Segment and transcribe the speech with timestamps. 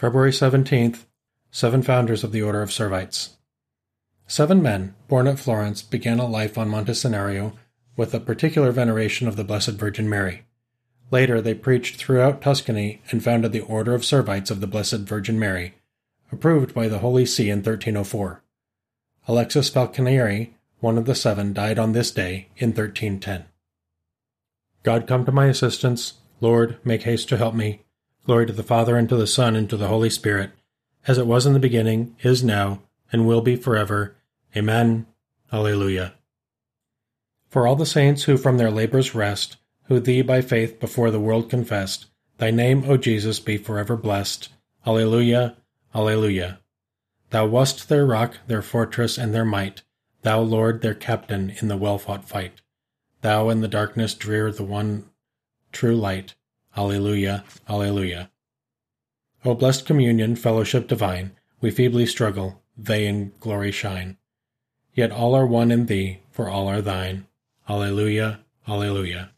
[0.00, 1.04] February 17th,
[1.50, 3.36] seven founders of the Order of Servites.
[4.26, 7.52] Seven men, born at Florence, began a life on Monte Senario
[7.98, 10.46] with a particular veneration of the Blessed Virgin Mary.
[11.10, 15.38] Later, they preached throughout Tuscany and founded the Order of Servites of the Blessed Virgin
[15.38, 15.74] Mary,
[16.32, 18.42] approved by the Holy See in 1304.
[19.28, 23.44] Alexis Falconieri, one of the seven, died on this day in 1310.
[24.82, 26.14] God come to my assistance.
[26.40, 27.82] Lord, make haste to help me.
[28.30, 30.52] Glory to the Father, and to the Son, and to the Holy Spirit,
[31.04, 32.80] as it was in the beginning, is now,
[33.10, 34.14] and will be forever.
[34.56, 35.06] Amen.
[35.52, 36.14] Alleluia.
[37.48, 41.18] For all the saints who from their labors rest, who thee by faith before the
[41.18, 42.06] world confessed,
[42.38, 44.48] thy name, O Jesus, be forever blessed.
[44.86, 45.56] Alleluia.
[45.92, 46.60] Alleluia.
[47.30, 49.82] Thou wast their rock, their fortress, and their might,
[50.22, 52.60] thou, Lord, their captain in the well fought fight.
[53.22, 55.10] Thou in the darkness drear the one
[55.72, 56.36] true light.
[56.76, 58.30] Alleluia, Alleluia.
[59.44, 64.16] O blessed communion, fellowship divine, we feebly struggle, they in glory shine.
[64.94, 67.26] Yet all are one in thee, for all are thine.
[67.68, 69.30] Alleluia, Alleluia.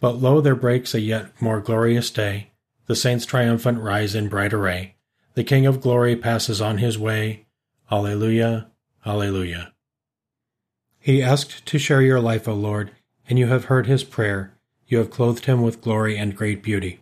[0.00, 2.52] But lo, there breaks a yet more glorious day.
[2.86, 4.96] The saints triumphant rise in bright array.
[5.34, 7.46] The King of glory passes on his way.
[7.90, 8.70] Alleluia,
[9.04, 9.72] Alleluia.
[10.98, 12.90] He asked to share your life, O Lord,
[13.28, 14.57] and you have heard his prayer.
[14.88, 17.00] You have clothed him with glory and great beauty.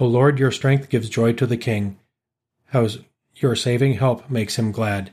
[0.00, 1.98] O Lord, your strength gives joy to the king.
[2.68, 2.88] How
[3.34, 5.12] your saving help makes him glad.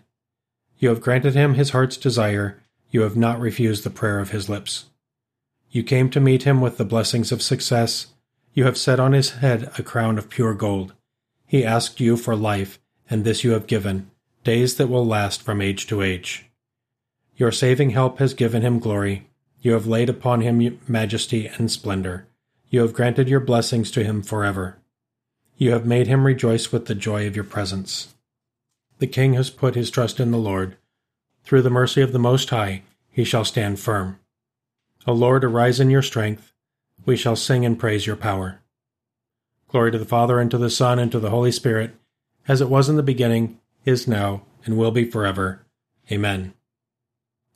[0.79, 2.63] You have granted him his heart's desire.
[2.89, 4.85] You have not refused the prayer of his lips.
[5.69, 8.07] You came to meet him with the blessings of success.
[8.53, 10.93] You have set on his head a crown of pure gold.
[11.45, 14.09] He asked you for life, and this you have given,
[14.45, 16.45] days that will last from age to age.
[17.35, 19.29] Your saving help has given him glory.
[19.65, 22.27] You have laid upon him majesty and splendor.
[22.69, 24.77] You have granted your blessings to him forever.
[25.57, 28.13] You have made him rejoice with the joy of your presence.
[28.99, 30.77] The king has put his trust in the Lord.
[31.43, 34.19] Through the mercy of the Most High, he shall stand firm.
[35.07, 36.53] O Lord, arise in your strength.
[37.03, 38.61] We shall sing and praise your power.
[39.69, 41.95] Glory to the Father, and to the Son, and to the Holy Spirit,
[42.47, 45.65] as it was in the beginning, is now, and will be forever.
[46.11, 46.53] Amen.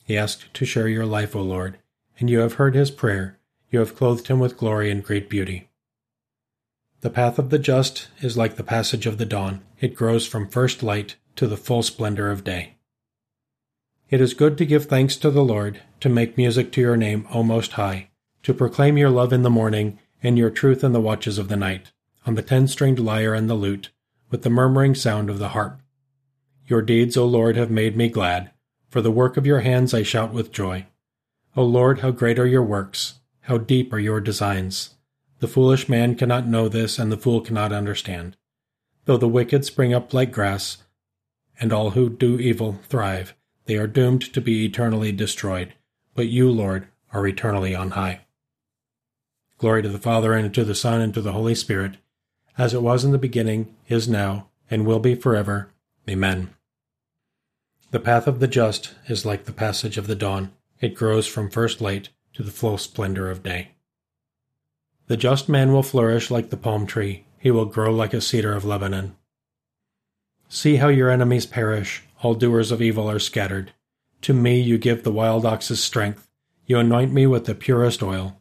[0.06, 1.78] He asked to share your life, O Lord
[2.20, 3.40] and you have heard his prayer.
[3.72, 5.70] You have clothed him with glory and great beauty.
[7.02, 9.62] The path of the just is like the passage of the dawn.
[9.80, 12.76] It grows from first light to the full splendor of day.
[14.10, 17.28] It is good to give thanks to the Lord, to make music to your name,
[17.32, 18.10] O Most High,
[18.44, 21.56] to proclaim your love in the morning, and your truth in the watches of the
[21.56, 21.92] night,
[22.26, 23.92] on the ten stringed lyre and the lute,
[24.30, 25.80] with the murmuring sound of the harp.
[26.68, 28.52] Your deeds, O Lord, have made me glad.
[28.90, 30.88] For the work of your hands I shout with joy.
[31.60, 33.16] O Lord, how great are your works!
[33.42, 34.92] How deep are your designs!
[35.40, 38.38] The foolish man cannot know this, and the fool cannot understand.
[39.04, 40.78] Though the wicked spring up like grass,
[41.60, 45.74] and all who do evil thrive, they are doomed to be eternally destroyed.
[46.16, 48.22] But you, Lord, are eternally on high.
[49.58, 51.98] Glory to the Father, and to the Son, and to the Holy Spirit,
[52.58, 55.74] as it was in the beginning, is now, and will be forever.
[56.10, 56.52] Amen.
[57.92, 60.54] The path of the just is like the passage of the dawn.
[60.80, 63.72] It grows from first light to the full splendor of day.
[65.08, 68.54] The just man will flourish like the palm tree, he will grow like a cedar
[68.54, 69.16] of Lebanon.
[70.48, 73.74] See how your enemies perish, all doers of evil are scattered.
[74.22, 76.30] To me you give the wild ox's strength,
[76.66, 78.40] you anoint me with the purest oil.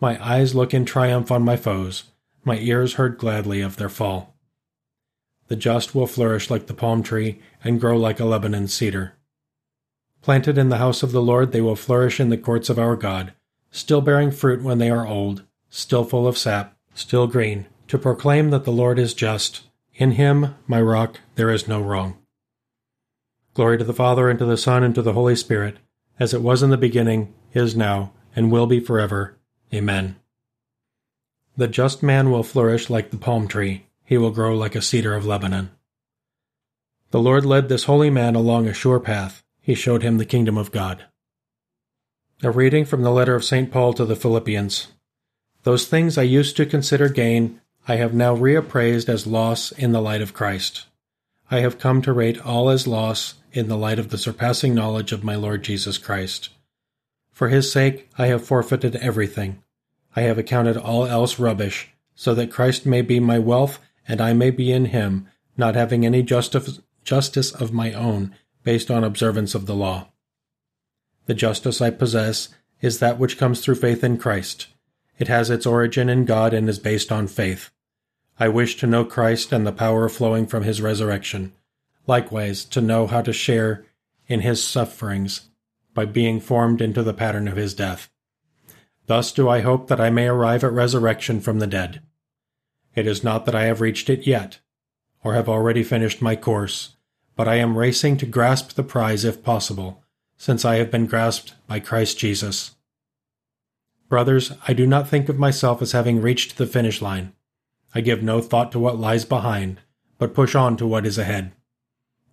[0.00, 2.04] My eyes look in triumph on my foes,
[2.44, 4.34] my ears heard gladly of their fall.
[5.48, 9.14] The just will flourish like the palm tree and grow like a Lebanon cedar.
[10.22, 12.94] Planted in the house of the Lord, they will flourish in the courts of our
[12.94, 13.32] God,
[13.70, 18.50] still bearing fruit when they are old, still full of sap, still green, to proclaim
[18.50, 19.62] that the Lord is just.
[19.94, 22.18] In him, my rock, there is no wrong.
[23.54, 25.78] Glory to the Father, and to the Son, and to the Holy Spirit,
[26.18, 29.38] as it was in the beginning, is now, and will be forever.
[29.72, 30.16] Amen.
[31.56, 35.14] The just man will flourish like the palm tree, he will grow like a cedar
[35.14, 35.70] of Lebanon.
[37.10, 40.56] The Lord led this holy man along a sure path he showed him the kingdom
[40.56, 41.04] of God.
[42.42, 43.70] A reading from the letter of St.
[43.70, 44.88] Paul to the Philippians.
[45.62, 50.00] Those things I used to consider gain, I have now reappraised as loss in the
[50.00, 50.86] light of Christ.
[51.50, 55.12] I have come to rate all as loss in the light of the surpassing knowledge
[55.12, 56.48] of my Lord Jesus Christ.
[57.32, 59.62] For his sake I have forfeited everything.
[60.16, 63.78] I have accounted all else rubbish, so that Christ may be my wealth
[64.08, 65.26] and I may be in him,
[65.56, 70.08] not having any justice of my own based on observance of the law.
[71.26, 72.48] The justice I possess
[72.80, 74.68] is that which comes through faith in Christ.
[75.18, 77.70] It has its origin in God and is based on faith.
[78.38, 81.52] I wish to know Christ and the power flowing from his resurrection,
[82.06, 83.84] likewise to know how to share
[84.28, 85.50] in his sufferings
[85.92, 88.08] by being formed into the pattern of his death.
[89.06, 92.00] Thus do I hope that I may arrive at resurrection from the dead.
[92.94, 94.60] It is not that I have reached it yet,
[95.22, 96.96] or have already finished my course,
[97.40, 100.04] but I am racing to grasp the prize if possible,
[100.36, 102.72] since I have been grasped by Christ Jesus.
[104.10, 107.32] Brothers, I do not think of myself as having reached the finish line.
[107.94, 109.80] I give no thought to what lies behind,
[110.18, 111.52] but push on to what is ahead.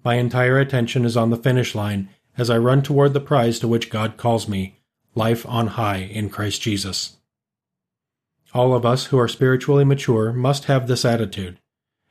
[0.03, 3.67] My entire attention is on the finish line as I run toward the prize to
[3.69, 4.81] which God calls me,
[5.15, 7.15] life on high in Christ Jesus.
[8.53, 11.61] All of us who are spiritually mature must have this attitude.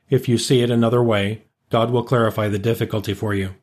[0.09, 3.55] If you see it another way, God will clarify the difficulty for you.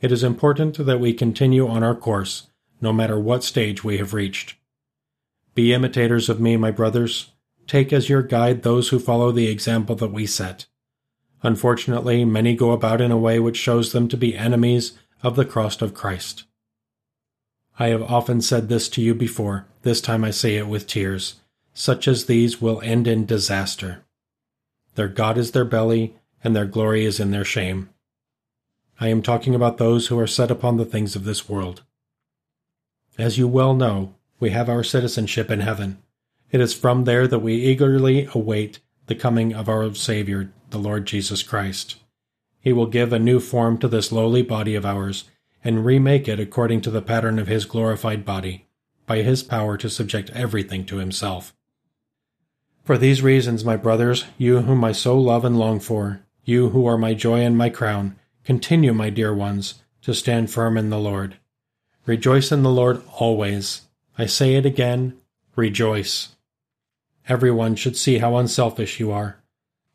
[0.00, 2.48] It is important that we continue on our course,
[2.80, 4.54] no matter what stage we have reached.
[5.54, 7.32] Be imitators of me, my brothers.
[7.66, 10.66] Take as your guide those who follow the example that we set.
[11.42, 14.92] Unfortunately, many go about in a way which shows them to be enemies
[15.22, 16.44] of the cross of Christ.
[17.78, 21.36] I have often said this to you before, this time I say it with tears.
[21.74, 24.04] Such as these will end in disaster.
[24.96, 27.90] Their God is their belly, and their glory is in their shame.
[29.00, 31.82] I am talking about those who are set upon the things of this world.
[33.16, 35.98] As you well know, we have our citizenship in heaven.
[36.50, 41.06] It is from there that we eagerly await the coming of our Savior, the Lord
[41.06, 41.96] Jesus Christ.
[42.60, 45.24] He will give a new form to this lowly body of ours
[45.64, 48.66] and remake it according to the pattern of his glorified body,
[49.06, 51.54] by his power to subject everything to himself.
[52.84, 56.86] For these reasons, my brothers, you whom I so love and long for, you who
[56.86, 60.98] are my joy and my crown, continue, my dear ones, to stand firm in the
[60.98, 61.36] Lord.
[62.06, 63.82] Rejoice in the Lord always.
[64.16, 65.18] I say it again,
[65.56, 66.30] rejoice.
[67.28, 69.36] Everyone should see how unselfish you are.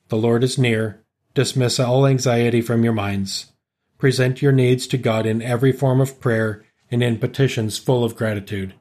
[0.09, 1.03] The Lord is near.
[1.33, 3.51] Dismiss all anxiety from your minds.
[3.97, 8.15] Present your needs to God in every form of prayer and in petitions full of
[8.15, 8.75] gratitude.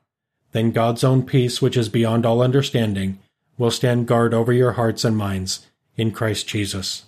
[0.51, 3.19] Then God's own peace, which is beyond all understanding,
[3.57, 5.67] will stand guard over your hearts and minds
[5.97, 7.07] in Christ Jesus.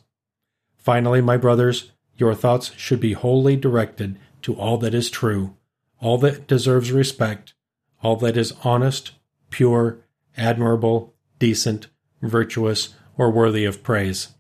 [0.85, 5.57] Finally, my brothers, your thoughts should be wholly directed to all that is true,
[5.99, 7.55] all that deserves respect,
[8.03, 9.13] all that is honest,
[9.49, 9.97] pure,
[10.37, 11.87] admirable, decent,
[12.21, 14.35] virtuous, or worthy of praise.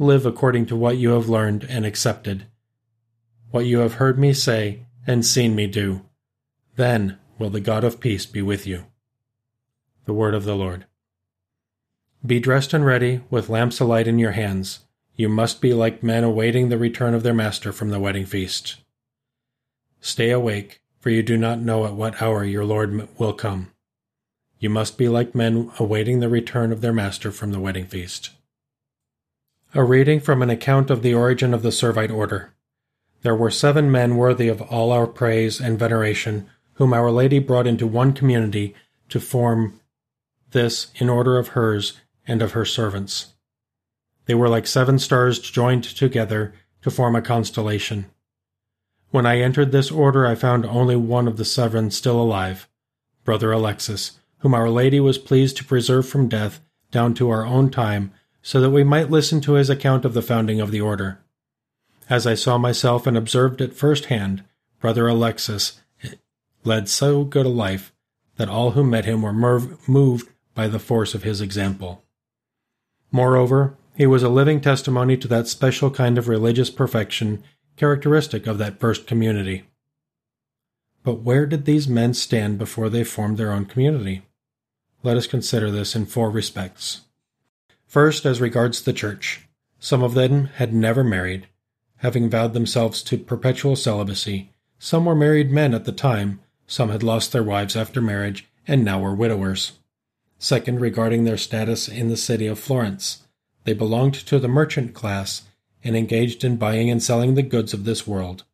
[0.00, 2.46] Live according to what you have learned and accepted,
[3.52, 6.04] what you have heard me say and seen me do.
[6.74, 8.86] Then will the God of peace be with you.
[10.06, 10.86] The Word of the Lord.
[12.26, 14.80] Be dressed and ready, with lamps alight in your hands.
[15.18, 18.76] You must be like men awaiting the return of their master from the wedding feast.
[20.00, 23.72] Stay awake, for you do not know at what hour your Lord will come.
[24.60, 28.30] You must be like men awaiting the return of their master from the wedding feast.
[29.74, 32.54] A reading from an account of the origin of the Servite order.
[33.22, 37.66] There were seven men worthy of all our praise and veneration, whom Our Lady brought
[37.66, 38.72] into one community
[39.08, 39.80] to form
[40.52, 43.34] this in order of hers and of her servants.
[44.28, 46.52] They were like seven stars joined together
[46.82, 48.06] to form a constellation.
[49.10, 52.68] When I entered this order, I found only one of the seven still alive,
[53.24, 56.60] Brother Alexis, whom Our Lady was pleased to preserve from death
[56.90, 60.20] down to our own time, so that we might listen to his account of the
[60.20, 61.20] founding of the order.
[62.10, 64.44] As I saw myself and observed it first hand,
[64.78, 65.80] Brother Alexis
[66.64, 67.94] led so good a life
[68.36, 69.32] that all who met him were
[69.86, 72.04] moved by the force of his example.
[73.10, 77.42] Moreover, he was a living testimony to that special kind of religious perfection
[77.76, 79.64] characteristic of that first community.
[81.02, 84.22] But where did these men stand before they formed their own community?
[85.02, 87.00] Let us consider this in four respects.
[87.88, 89.48] First, as regards the church.
[89.80, 91.48] Some of them had never married,
[91.96, 94.52] having vowed themselves to perpetual celibacy.
[94.78, 96.38] Some were married men at the time,
[96.68, 99.72] some had lost their wives after marriage, and now were widowers.
[100.38, 103.24] Second, regarding their status in the city of Florence.
[103.68, 105.42] They belonged to the merchant class
[105.84, 108.44] and engaged in buying and selling the goods of this world.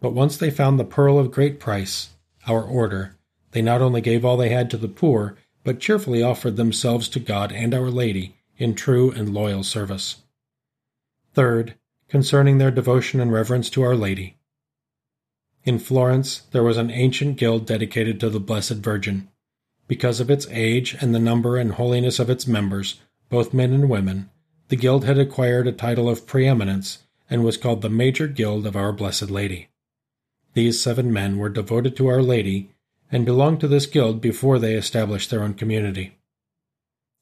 [0.00, 2.14] But once they found the pearl of great price,
[2.46, 3.14] our order,
[3.50, 7.20] they not only gave all they had to the poor, but cheerfully offered themselves to
[7.20, 10.22] God and Our Lady in true and loyal service.
[11.34, 11.74] Third,
[12.08, 14.38] concerning their devotion and reverence to Our Lady.
[15.64, 19.28] In Florence, there was an ancient guild dedicated to the Blessed Virgin.
[19.88, 23.90] Because of its age and the number and holiness of its members, both men and
[23.90, 24.30] women,
[24.68, 28.76] the guild had acquired a title of preeminence and was called the Major Guild of
[28.76, 29.68] Our Blessed Lady.
[30.54, 32.70] These seven men were devoted to Our Lady
[33.10, 36.18] and belonged to this guild before they established their own community.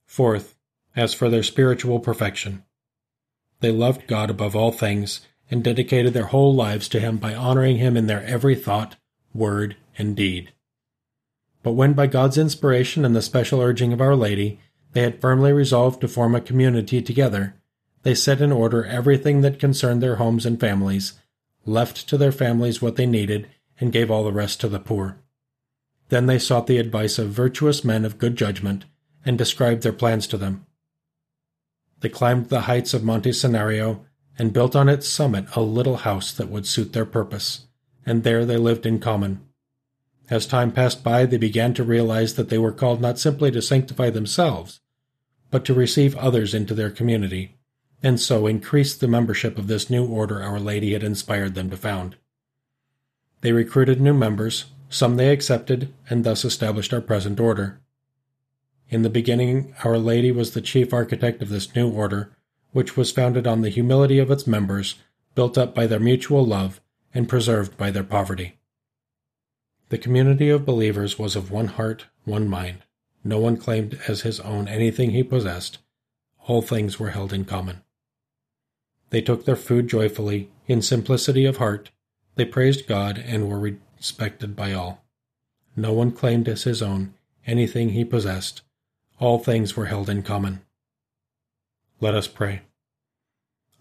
[0.06, 0.56] Fourth,
[0.94, 2.64] as for their spiritual perfection.
[3.60, 5.20] They loved God above all things
[5.50, 8.96] and dedicated their whole lives to Him by honoring Him in their every thought,
[9.34, 10.52] word, and deed.
[11.62, 14.60] But when by God's inspiration and the special urging of Our Lady,
[14.92, 17.54] they had firmly resolved to form a community together,
[18.02, 21.14] they set in order everything that concerned their homes and families,
[21.64, 23.48] left to their families what they needed,
[23.80, 25.18] and gave all the rest to the poor.
[26.08, 28.84] Then they sought the advice of virtuous men of good judgment,
[29.24, 30.66] and described their plans to them.
[32.00, 34.00] They climbed the heights of Monte Senario
[34.38, 37.66] and built on its summit a little house that would suit their purpose,
[38.04, 39.40] and there they lived in common.
[40.30, 43.60] As time passed by, they began to realize that they were called not simply to
[43.60, 44.80] sanctify themselves,
[45.50, 47.56] but to receive others into their community,
[48.02, 51.76] and so increased the membership of this new order Our Lady had inspired them to
[51.76, 52.16] found.
[53.42, 57.80] They recruited new members, some they accepted, and thus established our present order.
[58.88, 62.36] In the beginning, Our Lady was the chief architect of this new order,
[62.72, 64.96] which was founded on the humility of its members,
[65.34, 66.80] built up by their mutual love,
[67.14, 68.58] and preserved by their poverty.
[69.92, 72.78] The community of believers was of one heart, one mind.
[73.22, 75.76] No one claimed as his own anything he possessed.
[76.46, 77.82] All things were held in common.
[79.10, 81.90] They took their food joyfully, in simplicity of heart.
[82.36, 85.04] They praised God and were respected by all.
[85.76, 87.12] No one claimed as his own
[87.46, 88.62] anything he possessed
[89.20, 90.62] all things were held in common.
[92.00, 92.62] Let us pray.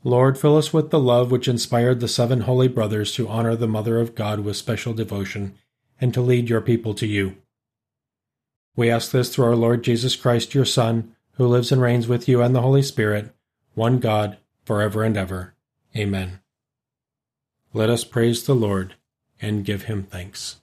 [0.04, 3.66] Lord, fill us with the love which inspired the seven holy brothers to honor the
[3.66, 5.56] Mother of God with special devotion
[6.02, 7.38] and to lead your people to you.
[8.76, 12.28] We ask this through our Lord Jesus Christ, your Son, who lives and reigns with
[12.28, 13.34] you and the Holy Spirit,
[13.76, 15.54] one God, for ever and ever.
[15.96, 16.40] Amen.
[17.74, 18.96] Let us praise the Lord
[19.40, 20.58] and give him thanks.